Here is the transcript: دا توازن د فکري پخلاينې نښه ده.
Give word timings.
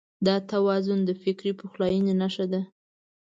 دا 0.25 0.35
توازن 0.51 0.99
د 1.05 1.11
فکري 1.23 1.51
پخلاينې 1.59 2.13
نښه 2.21 2.45
ده. 2.51 2.61